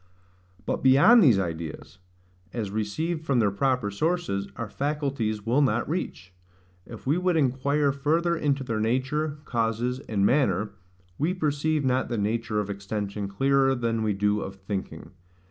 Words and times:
But 0.65 0.81
beyond 0.81 1.21
these 1.21 1.37
ideas, 1.37 1.99
as 2.53 2.71
received 2.71 3.23
from 3.23 3.37
their 3.37 3.51
proper 3.51 3.91
sources, 3.91 4.47
our 4.55 4.67
faculties 4.67 5.45
will 5.45 5.61
not 5.61 5.87
reach. 5.87 6.33
If 6.87 7.05
we 7.05 7.19
would 7.19 7.37
inquire 7.37 7.91
further 7.91 8.35
into 8.35 8.63
their 8.63 8.79
nature, 8.79 9.37
causes, 9.45 9.99
and 10.09 10.25
manner, 10.25 10.71
we 11.19 11.35
perceive 11.35 11.85
not 11.85 12.09
the 12.09 12.17
nature 12.17 12.59
of 12.59 12.67
extension 12.71 13.27
clearer 13.27 13.75
than 13.75 14.01
we 14.01 14.13
do 14.13 14.39
of 14.41 14.55
thinking. 14.55 15.11